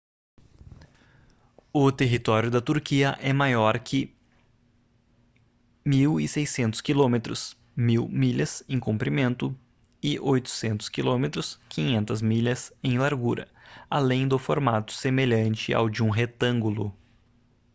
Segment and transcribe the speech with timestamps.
[1.71, 4.07] o território da turquia é maior que
[5.85, 9.55] 1.600 quilômetros 1.000 milhas em comprimento
[10.01, 11.29] e 800 km
[11.69, 13.47] 500 milhas em largura
[13.91, 16.97] além do formato semelhante ao de um retângulo